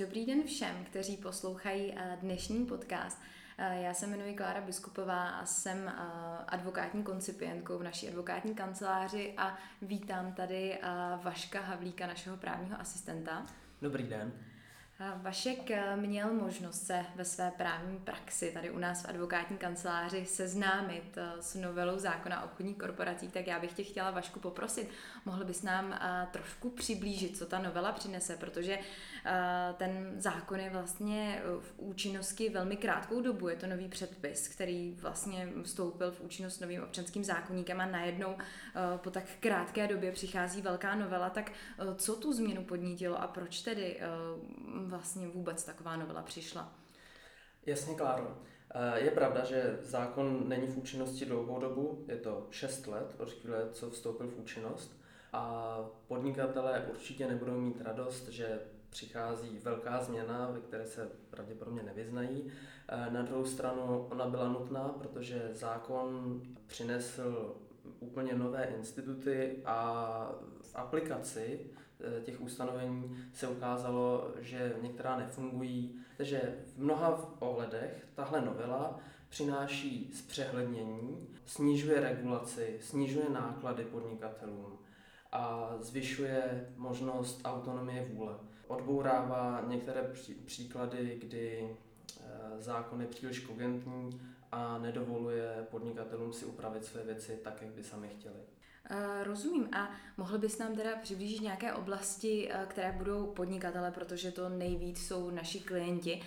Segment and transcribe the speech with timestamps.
[0.00, 3.22] Dobrý den všem, kteří poslouchají eh, dnešní podcast.
[3.58, 5.92] Eh, já se jmenuji Klára Biskupová a jsem
[6.46, 10.78] advokátní koncipientkou v naší advokátní kanceláři a vítám tady
[11.22, 13.46] Vaška Havlíka, našeho právního asistenta.
[13.82, 14.32] Dobrý den.
[15.22, 20.26] Vašek eh, měl možnost se ve své právní praxi tady u nás v advokátní kanceláři
[20.26, 24.88] seznámit eh, s novelou zákona o obchodních korporacích, tak já bych tě chtěla Vašku poprosit,
[25.24, 28.78] mohl bys nám eh, trošku přiblížit, co ta novela přinese, protože
[29.76, 35.48] ten zákon je vlastně v účinnosti velmi krátkou dobu, je to nový předpis, který vlastně
[35.62, 38.36] vstoupil v účinnost novým občanským zákonníkem a najednou
[38.96, 41.52] po tak krátké době přichází velká novela, tak
[41.96, 44.00] co tu změnu podnítilo a proč tedy
[44.88, 46.72] vlastně vůbec taková novela přišla?
[47.66, 48.38] Jasně, Kláro.
[48.74, 53.32] Eh, je pravda, že zákon není v účinnosti dlouhou dobu, je to 6 let od
[53.32, 55.00] chvíle, co vstoupil v účinnost
[55.32, 62.52] a podnikatelé určitě nebudou mít radost, že přichází velká změna, ve které se pravděpodobně nevyznají.
[62.88, 67.56] Eh, na druhou stranu ona byla nutná, protože zákon přinesl
[68.00, 71.70] úplně nové instituty a v aplikaci
[72.24, 75.98] těch ustanovení se ukázalo, že některá nefungují.
[76.16, 84.78] Takže v mnoha ohledech tahle novela přináší zpřehlednění, snižuje regulaci, snižuje náklady podnikatelům
[85.32, 88.34] a zvyšuje možnost autonomie vůle.
[88.66, 90.12] Odbourává některé
[90.44, 91.76] příklady, kdy
[92.20, 92.24] eh,
[92.58, 94.20] zákon je příliš kogentní
[94.52, 98.40] a nedovoluje podnikatelům si upravit své věci tak, jak by sami chtěli.
[98.90, 99.68] Uh, rozumím.
[99.72, 105.06] A mohl bys nám teda přiblížit nějaké oblasti, uh, které budou podnikatele, protože to nejvíc
[105.06, 106.22] jsou naši klienti,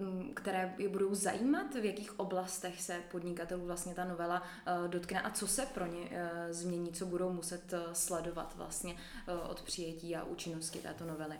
[0.00, 4.42] uh, které je budou zajímat, v jakých oblastech se podnikatelů vlastně ta novela
[4.86, 6.10] dotkne a co se pro ně
[6.50, 8.96] změní, co budou muset sledovat vlastně
[9.50, 11.36] od přijetí a účinnosti této novely.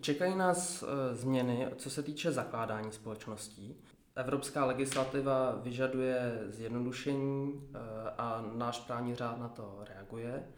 [0.00, 3.76] Čekají nás změny, co se týče zakládání společností.
[4.16, 7.78] Evropská legislativa vyžaduje zjednodušení eh,
[8.22, 10.48] a náš právní řád na to reaguje.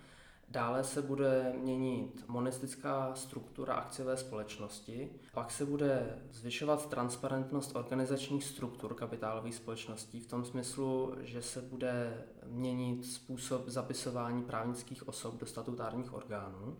[0.48, 8.94] Dále se bude měnit monistická struktura akciové společnosti, pak se bude zvyšovat transparentnost organizačních struktur
[8.94, 16.14] kapitálových společností v tom smyslu, že se bude měnit způsob zapisování právnických osob do statutárních
[16.14, 16.76] orgánů.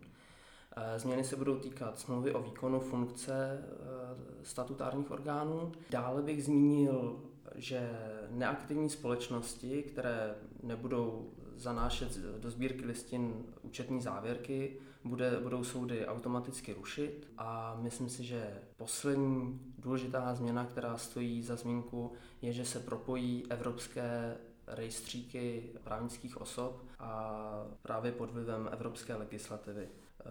[0.77, 5.73] Eh, změny se budou týkat smlouvy o výkonu funkce eh, statutárních orgánů.
[5.91, 7.23] Dále bych zmínil,
[7.55, 7.91] že
[8.31, 17.29] neaktivní společnosti, které nebudou zanášet do sbírky listin účetní závěrky, bude, budou soudy automaticky rušit
[17.39, 22.13] a myslím si, že poslední důležitá změna, která stojí za zmínku,
[22.43, 29.89] je, že se propojí evropské rejstříky právnických osob a právě pod vlivem evropské legislativy.
[29.89, 30.25] Eh,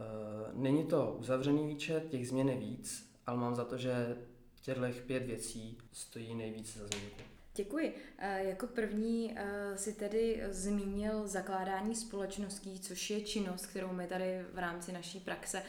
[0.53, 4.17] není to uzavřený výčet, těch změn je víc, ale mám za to, že
[4.63, 7.21] těchto pět věcí stojí nejvíc za zmínku.
[7.55, 7.95] Děkuji.
[8.17, 14.45] Eh, jako první eh, si tedy zmínil zakládání společností, což je činnost, kterou my tady
[14.53, 15.63] v rámci naší praxe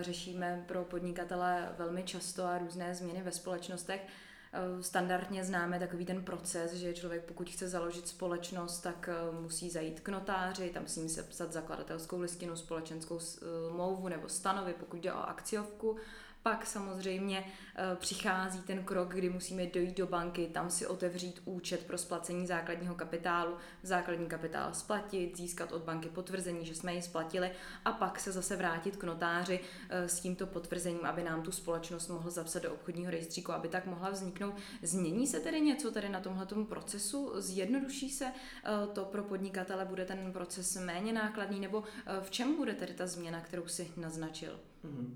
[0.00, 4.00] řešíme pro podnikatele velmi často a různé změny ve společnostech.
[4.80, 9.08] Standardně známe takový ten proces, že člověk pokud chce založit společnost, tak
[9.40, 14.96] musí zajít k notáři, tam musí se psat zakladatelskou listinu, společenskou smlouvu nebo stanovy, pokud
[14.96, 15.96] jde o akciovku
[16.44, 17.44] pak samozřejmě
[17.76, 22.46] eh, přichází ten krok, kdy musíme dojít do banky, tam si otevřít účet pro splacení
[22.46, 27.50] základního kapitálu, základní kapitál splatit, získat od banky potvrzení, že jsme ji splatili
[27.84, 32.08] a pak se zase vrátit k notáři eh, s tímto potvrzením, aby nám tu společnost
[32.08, 34.54] mohl zapsat do obchodního rejstříku, aby tak mohla vzniknout.
[34.82, 37.32] Změní se tedy něco tady na tomhle procesu?
[37.36, 39.84] Zjednoduší se eh, to pro podnikatele?
[39.84, 41.60] Bude ten proces méně nákladný?
[41.60, 41.84] Nebo
[42.22, 44.60] v čem bude tedy ta změna, kterou si naznačil?
[44.84, 45.14] Mm-hmm.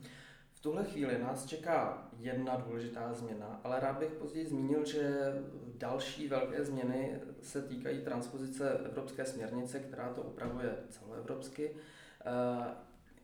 [0.59, 5.33] V tuhle chvíli nás čeká jedna důležitá změna, ale rád bych později zmínil, že
[5.75, 11.71] další velké změny se týkají transpozice evropské směrnice, která to upravuje celoevropsky.
[11.71, 12.75] Eh,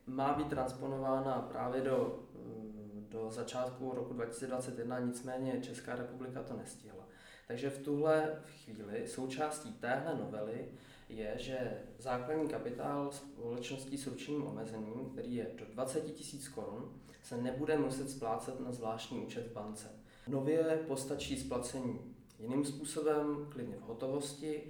[0.07, 7.03] má být transponována právě do, mm, do začátku roku 2021, nicméně Česká republika to nestihla.
[7.47, 10.67] Takže v tuhle chvíli součástí téhle novely
[11.15, 11.57] je, že
[11.99, 16.17] základní kapitál společností s ručením omezením, který je do 20 000
[16.55, 16.91] korun,
[17.23, 19.87] se nebude muset splácet na zvláštní účet v bance.
[20.27, 21.99] Nově postačí splacení
[22.39, 24.63] jiným způsobem, klidně v hotovosti,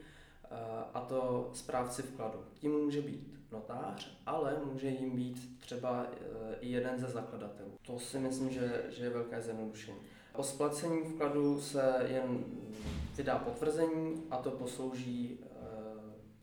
[0.44, 0.48] eh,
[0.94, 2.40] a to správci vkladu.
[2.54, 7.72] Tím může být notář, ale může jim být třeba eh, i jeden ze zakladatelů.
[7.86, 9.98] To si myslím, že, že je velké zjednodušení.
[10.34, 12.46] O splacení vkladu se jen
[13.18, 15.55] vydá potvrzení a to poslouží eh,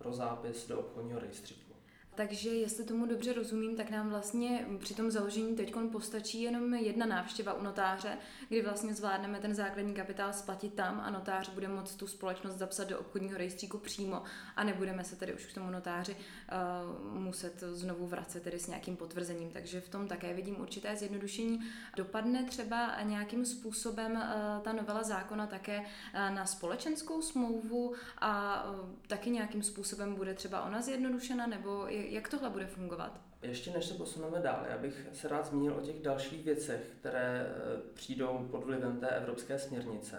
[0.03, 1.72] pro zápis do obchodního rejstříku.
[2.15, 7.07] Takže jestli tomu dobře rozumím, tak nám vlastně při tom založení teď postačí jenom jedna
[7.07, 8.19] návštěva u notáře,
[8.49, 12.89] kdy vlastně zvládneme ten základní kapitál splatit tam a notář bude moct tu společnost zapsat
[12.89, 14.23] do obchodního rejstříku přímo
[14.57, 18.97] a nebudeme se tedy už k tomu notáři uh, muset znovu vracet tedy s nějakým
[18.97, 19.51] potvrzením.
[19.51, 21.61] Takže v tom také vidím určité zjednodušení.
[21.97, 28.89] Dopadne třeba nějakým způsobem uh, ta novela zákona také uh, na společenskou smlouvu a uh,
[29.07, 33.21] taky nějakým způsobem bude třeba ona zjednodušena nebo je jak tohle bude fungovat?
[33.43, 37.47] Ještě než se posuneme dál, já bych se rád zmínil o těch dalších věcech, které
[37.47, 40.17] eh, přijdou pod vlivem té evropské směrnice.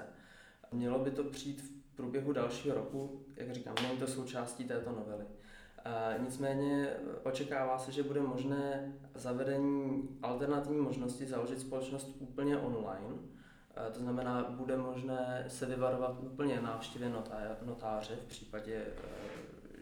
[0.71, 5.25] Mělo by to přijít v průběhu dalšího roku, jak říkám, není to součástí této novely.
[5.85, 13.15] Eh, nicméně eh, očekává se, že bude možné zavedení alternativní možnosti založit společnost úplně online.
[13.93, 17.11] To znamená, bude možné se vyvarovat úplně návštěvě
[17.65, 18.85] notáře v případě,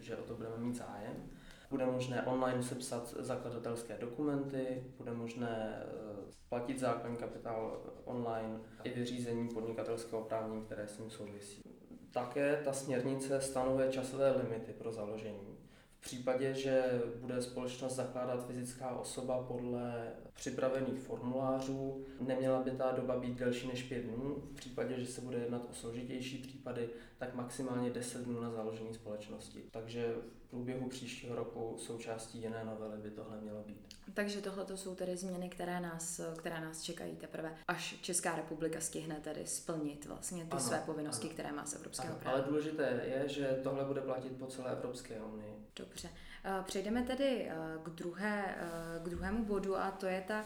[0.00, 1.30] že o to budeme mít zájem
[1.72, 9.48] bude možné online sepsat zakladatelské dokumenty, bude možné eh, platit základní kapitál online i vyřízení
[9.48, 11.62] podnikatelského právní, které s ním souvisí.
[12.10, 15.58] Také ta směrnice stanovuje časové limity pro založení.
[15.98, 16.84] V případě, že
[17.20, 23.82] bude společnost zakládat fyzická osoba podle připravených formulářů, neměla by ta doba být delší než
[23.82, 24.42] pět dnů.
[24.52, 26.88] V případě, že se bude jednat o složitější případy,
[27.18, 29.62] tak maximálně 10 dnů na založení společnosti.
[29.70, 30.14] Takže
[30.52, 33.86] průběhu příštího roku součástí jiné novely by tohle mělo být.
[34.14, 38.80] Takže tohle to jsou tedy změny, které nás, které nás čekají teprve, až Česká republika
[38.80, 41.34] stihne tedy splnit vlastně ty ano, své povinnosti, ano.
[41.34, 42.36] které má z evropského práva.
[42.36, 45.66] Ale důležité je, že tohle bude platit po celé Evropské unii.
[45.76, 46.08] Dobře.
[46.44, 50.44] Eh, přejdeme tedy eh, k, druhé, eh, k druhému bodu a to je ta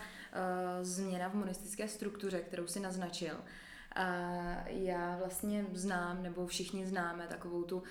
[0.83, 3.35] změna v monistické struktuře, kterou si naznačil.
[3.97, 4.09] A
[4.67, 7.83] já vlastně znám, nebo všichni známe takovou tu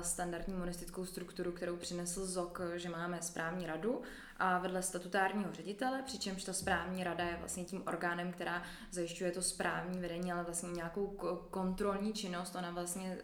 [0.00, 4.02] standardní monistickou strukturu, kterou přinesl ZOK, že máme správní radu
[4.38, 9.42] a vedle statutárního ředitele, přičemž ta správní rada je vlastně tím orgánem, která zajišťuje to
[9.42, 11.06] správní vedení, ale vlastně nějakou
[11.50, 13.18] kontrolní činnost, ona vlastně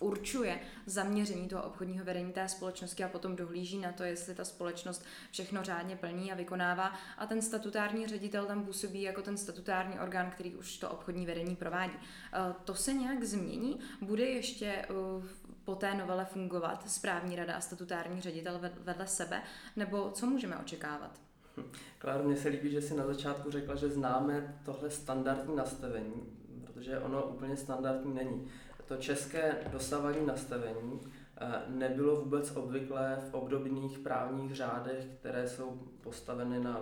[0.00, 5.04] určuje zaměření toho obchodního vedení té společnosti a potom dohlíží na to, jestli ta společnost
[5.30, 6.92] všechno řádně plní a vykonává.
[7.18, 11.56] A ten statutární ředitel tam působí jako ten statutární orgán, který už to obchodní vedení
[11.56, 11.94] provádí.
[11.94, 13.78] E, to se nějak změní?
[14.00, 14.86] Bude ještě e,
[15.64, 19.42] po té novele fungovat správní rada a statutární ředitel vedle sebe?
[19.76, 21.20] Nebo co můžeme očekávat?
[21.98, 26.22] Kláro, mně se líbí, že si na začátku řekla, že známe tohle standardní nastavení,
[26.66, 28.48] protože ono úplně standardní není
[28.88, 31.00] to české dosavadní nastavení
[31.36, 35.70] eh, nebylo vůbec obvyklé v obdobných právních řádech, které jsou
[36.00, 36.80] postaveny na,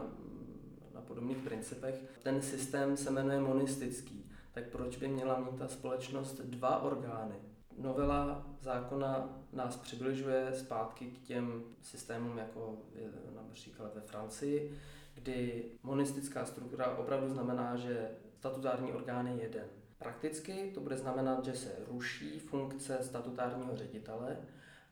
[0.95, 1.95] na podobných principech.
[2.23, 7.35] Ten systém se jmenuje monistický, tak proč by měla mít ta společnost dva orgány?
[7.79, 14.79] Novela zákona nás přibližuje zpátky k těm systémům, jako je například ve Francii,
[15.15, 19.65] kdy monistická struktura opravdu znamená, že statutární orgán je jeden.
[20.03, 24.39] Prakticky to bude znamenat, že se ruší funkce statutárního ředitele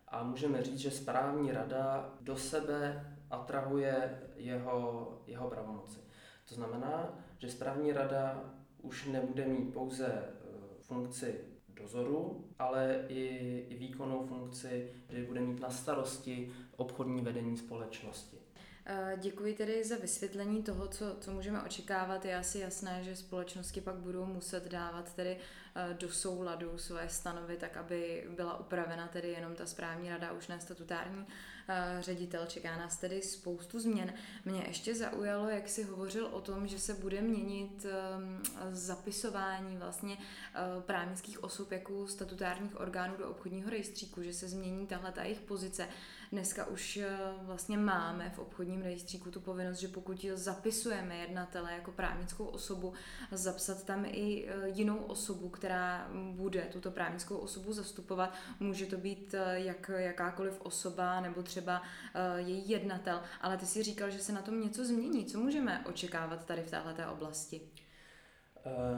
[0.08, 5.98] a můžeme říct, že správní rada do sebe atrahuje jeho, jeho pravomoci.
[6.48, 8.44] To znamená, že správní rada
[8.82, 10.32] už nebude mít pouze e,
[10.80, 13.24] funkci dozoru, ale i,
[13.68, 18.39] i výkonnou funkci, že bude mít na starosti obchodní vedení společnosti.
[18.86, 22.24] Eh, děkuji tedy za vysvětlení toho, co, co můžeme očekávat.
[22.24, 25.36] Je asi jasné, že společnosti pak budou muset dávat tedy
[25.74, 30.48] eh, do souladu své stanovy, tak aby byla upravena tedy jenom ta správní rada, už
[30.48, 31.26] ne statutární
[31.68, 32.46] eh, ředitel.
[32.46, 34.14] Čeká nás tedy spoustu změn.
[34.44, 40.16] Mě ještě zaujalo, jak si hovořil o tom, že se bude měnit ehm, zapisování vlastně
[40.80, 45.88] právnických osob jako statutárních orgánů do obchodního rejstříku, že se změní tahle ta jejich pozice.
[46.32, 51.92] Dneska už eh, vlastně máme v obchodním rejstříku tu povinnost, že pokud zapisujeme jednatele jako
[51.92, 52.92] právnickou osobu,
[53.32, 58.34] zapsat tam i eh, jinou osobu, která bude tuto právnickou osobu zastupovat.
[58.60, 61.82] Může to být eh, jak, jakákoliv osoba nebo třeba
[62.36, 65.26] její jednatel, ale ty si říkal, že se na tom něco změní.
[65.26, 67.60] Co můžeme očekávat tady v této oblasti?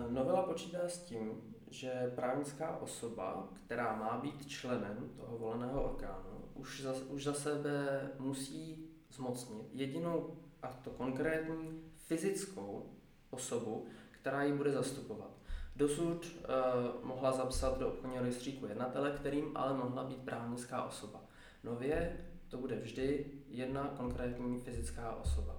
[0.08, 6.82] Novela počítá s tím, že právnická osoba, která má být členem toho voleného orgánu, už
[6.82, 12.90] za, už za sebe musí zmocnit jedinou, a to konkrétní, fyzickou
[13.30, 15.30] osobu, která ji bude zastupovat.
[15.76, 21.20] Dosud uh, mohla zapsat do obchodního rejstříku jednatele, kterým ale mohla být právnická osoba.
[21.64, 22.16] Nově
[22.48, 25.56] to bude vždy jedna konkrétní fyzická osoba.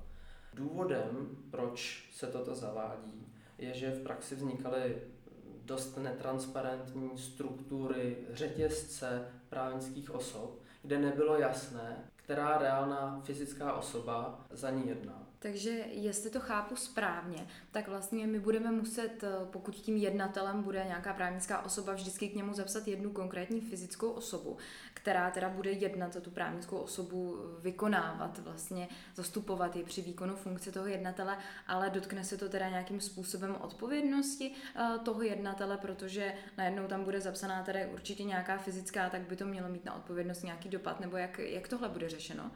[0.54, 5.02] Důvodem, proč se toto zavádí, je, že v praxi vznikaly
[5.66, 14.88] dost netransparentní struktury řetězce právnických osob, kde nebylo jasné, která reálná fyzická osoba za ní
[14.88, 15.23] jedná.
[15.44, 20.84] Takže jestli to chápu správně, tak vlastně my budeme muset, eh, pokud tím jednatelem bude
[20.88, 24.58] nějaká právnická osoba, vždycky k němu zapsat jednu konkrétní fyzickou osobu,
[24.94, 30.72] která teda bude jednat za tu právnickou osobu, vykonávat, vlastně zastupovat je při výkonu funkce
[30.72, 36.88] toho jednatele, ale dotkne se to teda nějakým způsobem odpovědnosti eh, toho jednatele, protože najednou
[36.88, 40.70] tam bude zapsaná teda určitě nějaká fyzická, tak by to mělo mít na odpovědnost nějaký
[40.70, 42.52] dopad, nebo jak, jak tohle bude řešeno?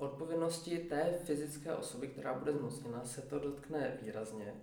[0.00, 4.54] Odpovědnosti té fyzické osoby, která bude zmocněna, se to dotkne výrazně,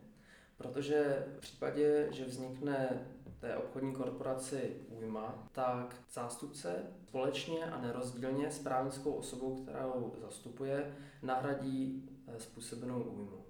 [0.57, 3.07] protože v případě, že vznikne
[3.39, 12.09] té obchodní korporaci újma, tak zástupce společně a nerozdílně s právnickou osobou, kterou zastupuje, nahradí
[12.27, 13.46] eh, způsobenou újmu.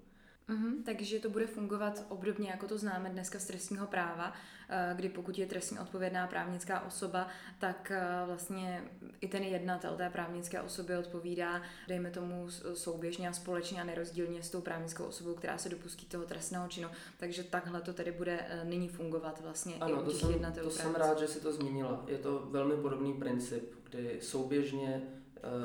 [0.48, 4.32] Mm-hmm, takže to bude fungovat obdobně, jako to známe dneska z trestního práva,
[4.68, 7.28] eh, kdy pokud je trestně odpovědná právnická osoba,
[7.58, 8.84] tak eh, vlastně
[9.20, 14.50] i ten jednatel té právnické osoby odpovídá, dejme tomu souběžně a společně a nerozdílně s
[14.50, 16.88] tou právnickou osobou, která se dopustí toho trestného činu.
[17.18, 20.30] Takže takhle to tedy bude eh, nyní fungovat vlastně ano, i u těch to jsem,
[20.30, 20.68] jednatelů.
[20.68, 22.04] To jsem rád, že si to zmínila.
[22.06, 25.02] Je to velmi podobný princip, kdy souběžně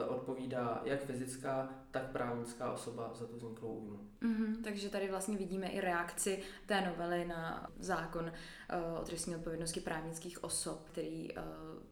[0.08, 4.00] odpovídá jak fyzická, tak právnická osoba za tu vzniklou újmu.
[4.22, 9.80] Mm-hmm, takže tady vlastně vidíme i reakci té novely na zákon uh, o trestní odpovědnosti
[9.80, 11.44] právnických osob, který, uh,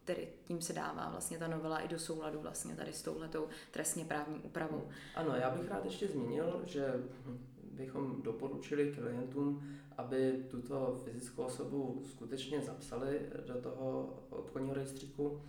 [0.04, 4.04] který tím se dává vlastně ta novela i do souladu vlastně tady s touhletou trestně
[4.04, 4.88] právní úpravou.
[5.14, 6.94] Ano, já bych rád ještě zmínil, že
[7.72, 9.62] bychom doporučili klientům,
[9.98, 15.40] aby tuto fyzickou osobu skutečně zapsali do toho obchodního rejstříku,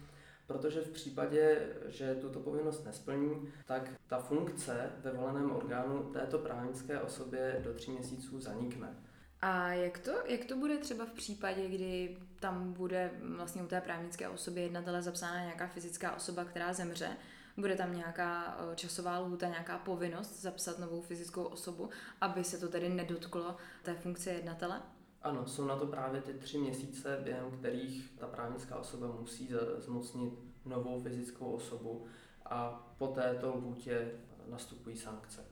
[0.47, 6.99] protože v případě, že tuto povinnost nesplní, tak ta funkce ve voleném orgánu této právnické
[6.99, 8.95] osobě do tří měsíců zanikne.
[9.41, 13.81] A jak to, jak to bude třeba v případě, kdy tam bude vlastně u té
[13.81, 17.09] právnické osoby jednatele zapsána nějaká fyzická osoba, která zemře?
[17.57, 21.89] Bude tam nějaká eh, časová lhůta, nějaká povinnost zapsat novou fyzickou osobu,
[22.21, 24.81] aby se to tedy nedotklo té funkce jednatele?
[25.23, 30.33] Ano, jsou na to právě ty tři měsíce, během kterých ta právnická osoba musí zmocnit
[30.65, 32.05] novou fyzickou osobu
[32.45, 34.11] a po této lhůtě
[34.49, 35.45] nastupují sankce.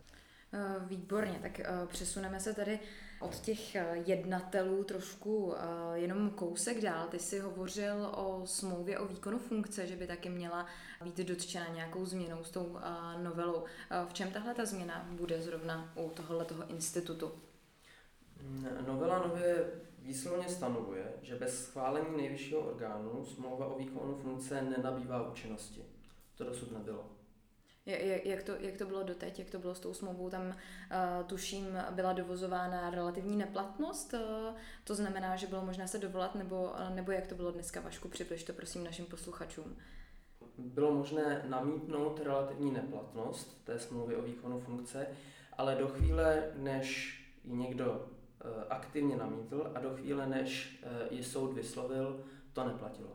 [0.53, 2.79] Eh, výborně, tak eh, přesuneme se tady
[3.19, 5.53] od těch eh, jednatelů trošku
[5.93, 7.07] jenom kousek dál.
[7.07, 10.65] Ty jsi hovořil o smlouvě o výkonu funkce, že by taky měla
[11.03, 12.77] být dotčena nějakou změnou s tou
[13.23, 13.63] novelou.
[14.09, 17.31] V čem tahle ta změna bude zrovna u tohoto institutu?
[18.88, 19.65] Novela nově
[20.00, 25.86] výslovně stanovuje, že bez schválení nejvyššího orgánu smlouva o výkonu funkce nenabývá účinnosti.
[26.36, 27.05] To dosud nebylo.
[28.24, 30.53] Jak to, jak to bylo doteď, jak to bylo s tou smlouvou, tam uh,
[31.27, 34.19] tuším byla dovozována relativní neplatnost, uh,
[34.83, 38.07] to znamená, že bylo možné se dovolat, nebo, uh, nebo jak to bylo dneska, Vašku,
[38.07, 39.75] přibliž to prosím našim posluchačům.
[40.57, 45.07] Bylo možné namítnout relativní neplatnost té smlouvy o výkonu funkce,
[45.57, 48.10] ale do chvíle, než ji někdo
[48.69, 53.10] aktivně namítl a do chvíle, než eh, ji soud vyslovil, to neplatilo.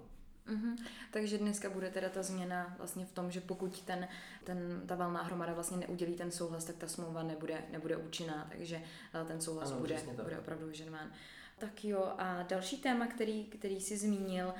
[0.48, 0.76] Mm-hmm.
[1.10, 4.08] Takže dneska bude teda ta změna vlastně v tom, že pokud ten,
[4.44, 8.82] ten, ta valná hromada vlastně neudělí ten souhlas, tak ta smlouva nebude, nebude účinná, takže
[9.14, 11.10] eh, ten souhlas ano, bude, bude opravdu vyžadován.
[11.58, 14.54] Tak jo, a další téma, který, který jsi zmínil,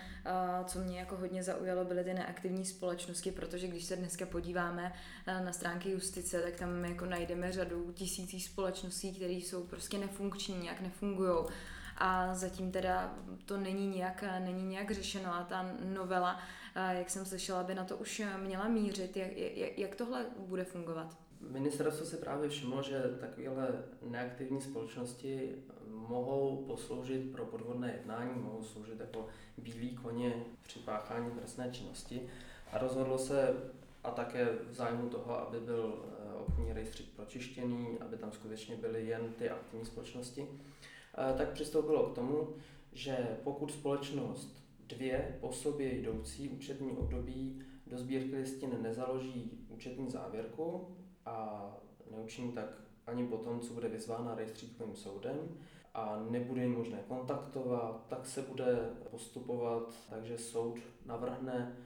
[0.65, 4.93] co mě jako hodně zaujalo, byly ty neaktivní společnosti, protože když se dneska podíváme
[5.27, 10.81] na stránky justice, tak tam jako najdeme řadu tisící společností, které jsou prostě nefunkční, nějak
[10.81, 11.47] nefungují.
[11.97, 16.41] A zatím teda to není nějak, není nějak řešeno a ta novela,
[16.91, 19.17] jak jsem slyšela, by na to už měla mířit.
[19.17, 21.17] Jak, jak, jak tohle bude fungovat?
[21.41, 23.69] Ministerstvo si právě všimlo, že takovéhle
[24.03, 25.55] neaktivní společnosti
[26.09, 29.27] mohou posloužit pro podvodné jednání, mohou sloužit jako
[29.59, 32.29] bílí koně při páchání trestné činnosti.
[32.73, 33.55] A rozhodlo se
[34.05, 39.07] a také v zájmu toho, aby byl eh, obchodní rejstřík pročištěný, aby tam skutečně byly
[39.07, 40.49] jen ty aktivní společnosti,
[41.19, 42.49] eh, tak přistoupilo k tomu,
[42.93, 50.97] že pokud společnost dvě po sobě jdoucí účetní období do sbírky listin nezaloží účetní závěrku
[51.27, 51.67] a
[52.11, 55.37] neučiní tak ani potom, co bude vyzvána rejstříkovým soudem,
[55.97, 61.77] a nebude jim možné kontaktovat, tak se bude postupovat, takže soud navrhne,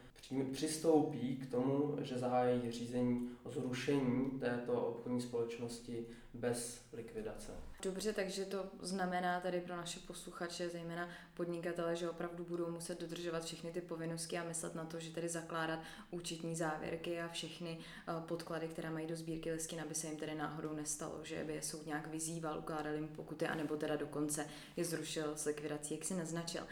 [0.53, 7.53] přistoupí k tomu, že zahájí řízení o zrušení této obchodní společnosti bez likvidace.
[7.83, 13.45] Dobře, takže to znamená tady pro naše posluchače, zejména podnikatele, že opravdu budou muset dodržovat
[13.45, 18.13] všechny ty povinnosti a myslet na to, že tedy zakládat účetní závěrky a všechny eh,
[18.27, 21.63] podklady, které mají do sbírky listin, aby se jim tedy náhodou nestalo, že by je
[21.63, 24.47] soud nějak vyzýval, ukládal jim pokuty, anebo teda dokonce
[24.77, 26.63] je zrušil s likvidací, jak si naznačil.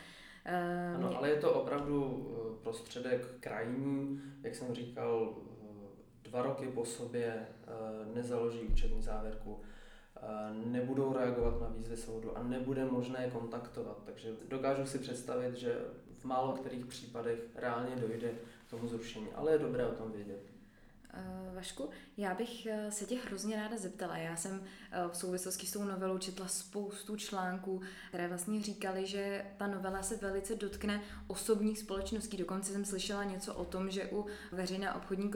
[0.45, 5.35] Eh, ano, ale je to opravdu eh, prostředek krajní, jak jsem říkal,
[6.23, 7.47] dva roky po sobě
[8.15, 9.61] nezaloží účetní závěrku,
[10.65, 14.03] nebudou reagovat na výzvy soudu a nebude možné je kontaktovat.
[14.05, 15.79] Takže dokážu si představit, že
[16.19, 18.31] v málo kterých případech reálně dojde
[18.67, 20.58] k tomu zrušení, ale je dobré o tom vědět.
[21.15, 24.17] Uh, Vašku, já bych uh, se tě hrozně ráda zeptala.
[24.17, 29.45] Já jsem uh, v souvislosti s tou novelou četla spoustu článků, které vlastně říkali, že
[29.57, 32.37] ta novela se velice dotkne osobních společností.
[32.37, 35.31] Dokonce jsem slyšela něco o tom, že u veřejné obchodní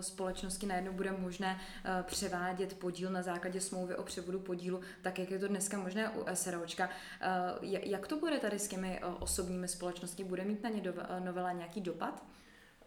[0.00, 1.60] společnosti najednou bude možné
[2.02, 6.24] převádět podíl na základě smlouvy o převodu podílu, tak jak je to dneska možné u
[6.34, 6.90] SROčka.
[7.62, 10.24] Jak to bude tady s těmi osobními společnostmi?
[10.24, 10.82] Bude mít na ně
[11.24, 12.24] novela nějaký dopad?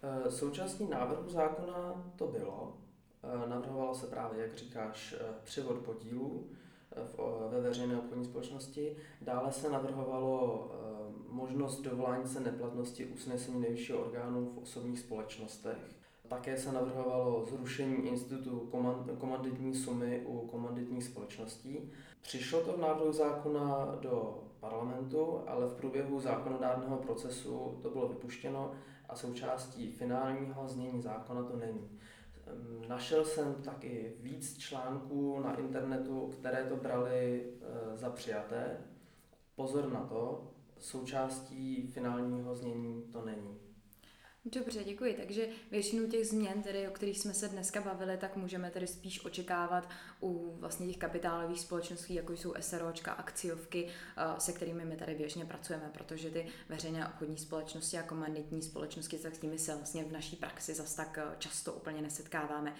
[0.04, 2.78] Eh, součástí návrhu zákona to bylo.
[3.24, 6.48] Eh, navrhovalo se právě, jak říkáš, eh, převod podílů
[7.50, 8.98] ve veřejné obchodní společnosti.
[9.22, 10.72] Dále se navrhovalo
[11.30, 15.78] možnost dovolání se neplatnosti usnesení nejvyššího orgánu v osobních společnostech.
[16.28, 18.70] Také se navrhovalo zrušení institutu
[19.20, 21.92] komanditní sumy u komanditních společností.
[22.22, 28.72] Přišlo to v návrhu zákona do parlamentu, ale v průběhu zákonodárného procesu to bylo vypuštěno
[29.10, 32.00] a součástí finálního znění zákona to není.
[32.88, 38.78] Našel jsem taky víc článků na internetu, které to brali e, za přijaté.
[39.56, 43.69] Pozor na to, součástí finálního znění to není.
[44.46, 45.14] Dobře, děkuji.
[45.14, 49.26] Takže většinu těch změn, tedy, o kterých jsme se dneska bavili, tak můžeme tedy spíš
[49.26, 49.90] očekávat
[50.22, 55.46] u vlastně těch kapitálových společností, jako jsou SROčka, akciovky, eh, se kterými my tady běžně
[55.46, 60.12] pracujeme, protože ty veřejné obchodní společnosti a komanditní společnosti, tak s nimi se vlastně v
[60.12, 62.76] naší praxi zas tak eh, často úplně nesetkáváme.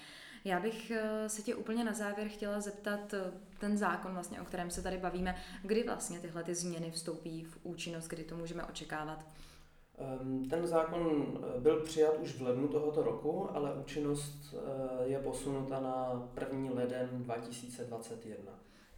[0.46, 3.14] Já bych eh, se tě úplně na závěr chtěla zeptat
[3.60, 7.58] ten zákon, vlastně, o kterém se tady bavíme, kdy vlastně tyhle ty změny vstoupí v
[7.64, 9.26] účinnost, kdy to můžeme očekávat.
[10.00, 11.26] Ehm, ten zákon
[11.58, 16.74] eh, byl přijat už v lednu tohoto roku, ale účinnost eh, je posunuta na 1.
[16.74, 18.52] leden 2021.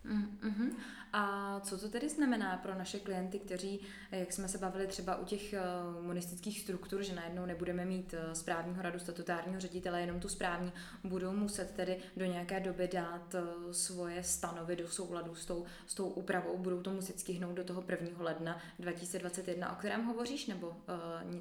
[0.06, 0.70] Mm-hmm.
[1.14, 3.80] A co to tedy znamená pro naše klienty, kteří,
[4.12, 5.60] jak jsme se bavili třeba u těch eh,
[6.02, 10.72] monistických struktur, že najednou nebudeme mít eh, správního radu statutárního ředitele, jenom tu správní,
[11.04, 15.94] budou muset tedy do nějaké doby dát eh, svoje stanovy do souladu s tou, s
[15.94, 18.10] tou úpravou, budou to muset stihnout do toho 1.
[18.20, 20.76] ledna 2021, o kterém hovoříš, nebo uh,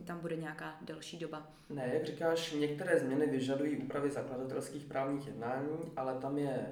[0.04, 1.46] tam bude nějaká delší doba?
[1.70, 6.66] Ne, jak říkáš, některé změny vyžadují úpravy zakladatelských právních jednání, ale tam je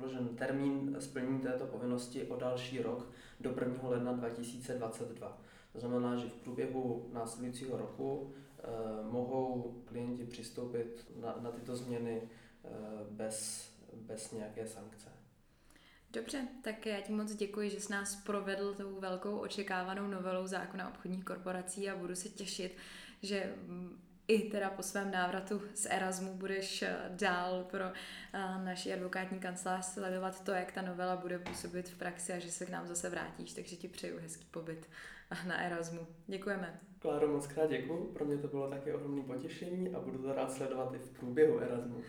[0.00, 3.10] odložen termín splnění této povinnosti o další rok
[3.40, 3.88] do 1.
[3.88, 5.38] ledna 2022.
[5.72, 8.62] To znamená, že v průběhu následujícího roku eh,
[9.10, 12.68] mohou klienti přistoupit na, na tyto změny eh,
[13.10, 15.08] bez, bez nějaké sankce.
[16.12, 20.88] Dobře, tak já ti moc děkuji, že jsi nás provedl tou velkou očekávanou novelou zákona
[20.88, 22.76] obchodních korporací a budu se těšit,
[23.22, 23.54] že
[24.30, 29.84] i teda po svém návratu z Erasmu budeš eh, dál pro eh, naši advokátní kancelář
[29.84, 33.10] sledovat to, jak ta novela bude působit v praxi a že se k nám zase
[33.10, 34.88] vrátíš, takže ti přeju hezký pobyt
[35.48, 36.06] na Erasmu.
[36.26, 36.80] Děkujeme.
[36.98, 40.52] Kláro, moc krát děkuji, pro mě to bylo také ohromné potěšení a budu to rád
[40.52, 42.02] sledovat i v průběhu Erasmu.